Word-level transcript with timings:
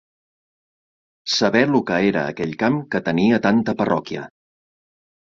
Saber 1.33 1.69
lo 1.75 1.81
que 1.89 1.99
era 2.11 2.23
aquell 2.31 2.55
camp 2.63 2.79
que 2.95 3.03
tenia 3.11 3.41
tanta 3.45 3.77
parroquia. 3.83 4.25